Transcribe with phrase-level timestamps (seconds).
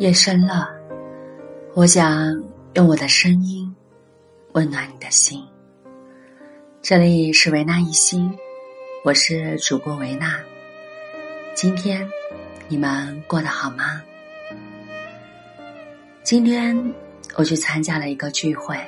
[0.00, 0.70] 夜深了，
[1.74, 2.34] 我想
[2.72, 3.70] 用我的声音
[4.52, 5.44] 温暖你的心。
[6.80, 8.34] 这里是维纳一心，
[9.04, 10.40] 我是主播维纳。
[11.54, 12.08] 今天
[12.66, 14.00] 你们过得好吗？
[16.22, 16.74] 今天
[17.34, 18.78] 我去参加了一个聚会，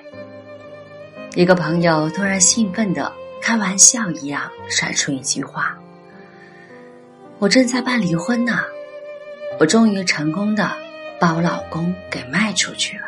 [1.35, 5.79] 一个朋友突然兴奋的开玩笑一样甩出一句话
[7.39, 8.61] ：“我正在办离婚呢，
[9.61, 10.75] 我终于成功的。”
[11.22, 13.04] 把我老公给卖出去了，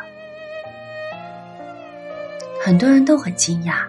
[2.63, 3.79] 很多人都很惊讶。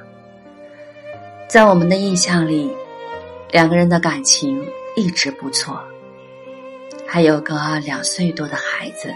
[1.47, 2.69] 在我们的印象里，
[3.53, 5.81] 两个人的感情一直不错，
[7.07, 9.15] 还有个两岁多的孩子。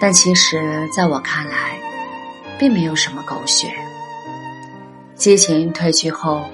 [0.00, 1.78] 但其实，在我看来，
[2.58, 3.72] 并没有什么狗血。
[5.14, 6.50] 激情褪去后，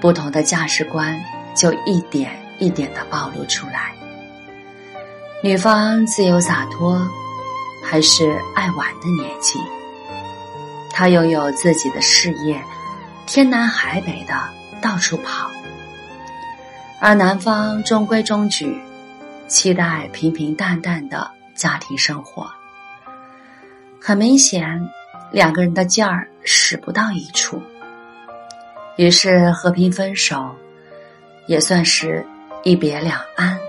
[0.00, 1.16] 不同的价值观
[1.54, 3.92] 就一点一点的暴露出来。
[5.44, 7.06] 女方自由洒脱，
[7.82, 9.60] 还是爱玩的年纪。
[10.88, 12.58] 她拥有自己的事业，
[13.26, 14.34] 天南海北的
[14.80, 15.50] 到处跑。
[16.98, 18.80] 而男方中规中矩，
[19.46, 22.50] 期待平平淡淡的家庭生活。
[24.00, 24.80] 很明显，
[25.30, 27.60] 两个人的劲儿使不到一处，
[28.96, 30.56] 于是和平分手，
[31.46, 32.26] 也算是
[32.62, 33.60] 一别两安。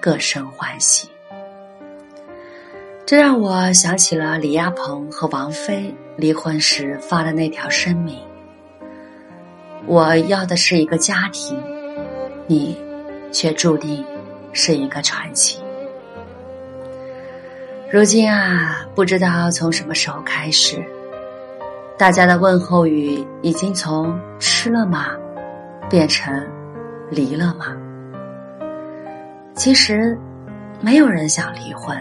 [0.00, 1.10] 各生欢喜，
[3.04, 8.18] 这让我想起了李亚鹏和王菲离婚时发的那条声明
[9.84, 11.62] ：“我要的是一个家庭，
[12.46, 12.80] 你
[13.30, 14.02] 却注定
[14.54, 15.60] 是一个传奇。”
[17.92, 20.82] 如今啊，不知道从什么时候开始，
[21.98, 25.08] 大家的问候语已经从“吃了吗”
[25.90, 26.42] 变成
[27.12, 27.76] “离了吗”。
[29.60, 30.18] 其实，
[30.80, 31.94] 没有人想离婚。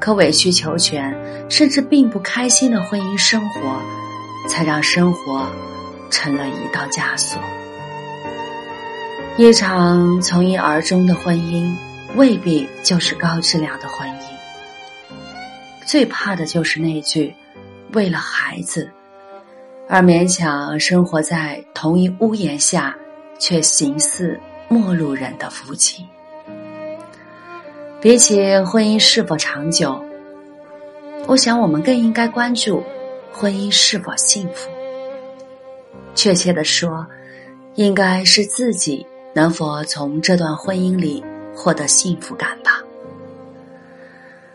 [0.00, 1.14] 可委曲求全，
[1.50, 3.78] 甚至并不开心的婚姻生活，
[4.48, 5.46] 才让生活
[6.08, 7.38] 成了一道枷锁。
[9.36, 11.76] 一场从一而终的婚姻，
[12.16, 15.14] 未必就是高质量的婚姻。
[15.84, 17.34] 最怕的就是那句
[17.92, 18.90] “为了孩子”，
[19.90, 22.96] 而勉强生活在同一屋檐下，
[23.38, 24.40] 却形似。
[24.68, 26.06] 陌路人的夫妻，
[28.02, 28.36] 比起
[28.66, 29.98] 婚姻是否长久，
[31.26, 32.82] 我想我们更应该关注
[33.32, 34.70] 婚姻是否幸福。
[36.14, 37.06] 确切的说，
[37.76, 41.24] 应该是自己能否从这段婚姻里
[41.54, 42.82] 获得幸福感吧。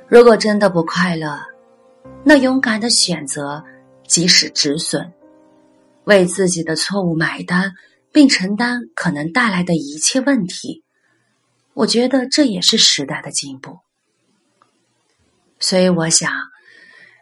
[0.07, 1.39] 如果真的不快乐，
[2.23, 3.63] 那勇敢的选择，
[4.05, 5.11] 即使止损，
[6.03, 7.73] 为自己的错误买单。
[8.13, 10.83] 并承担可能带来的一切问题，
[11.73, 13.79] 我觉得这也是时代的进步。
[15.59, 16.31] 所以，我想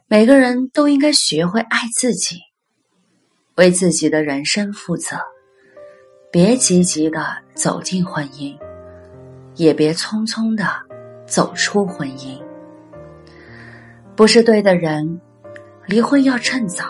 [0.07, 2.39] 每个人都应该学会爱自己，
[3.55, 5.17] 为自己的人生负责。
[6.29, 8.57] 别急急的走进婚姻，
[9.55, 10.65] 也别匆匆的
[11.25, 12.41] 走出婚姻。
[14.15, 15.21] 不是对的人，
[15.85, 16.85] 离婚要趁早；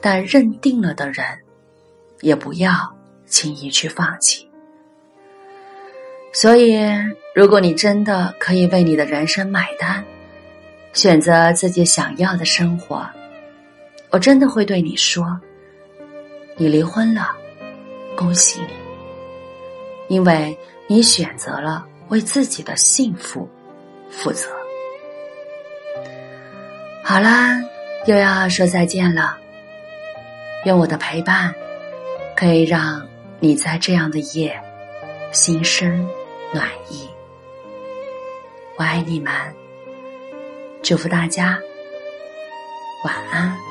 [0.00, 1.41] 但认定了的人。
[2.22, 2.72] 也不要
[3.26, 4.48] 轻易去放弃。
[6.32, 6.80] 所以，
[7.34, 10.02] 如果你真的可以为你的人生买单，
[10.94, 13.06] 选择自己想要的生活，
[14.08, 15.38] 我真的会对你说：
[16.56, 17.36] 你离婚了，
[18.16, 18.62] 恭喜
[20.08, 20.56] 你，因为
[20.86, 23.46] 你选择了为自己的幸福
[24.10, 24.48] 负责。
[27.04, 27.60] 好啦，
[28.06, 29.36] 又要说再见了，
[30.64, 31.54] 愿我的陪伴。
[32.42, 33.00] 可以让
[33.38, 34.60] 你在这样的夜
[35.30, 36.04] 心生
[36.52, 37.08] 暖意。
[38.76, 39.32] 我爱你们，
[40.82, 41.56] 祝福大家
[43.04, 43.61] 晚安。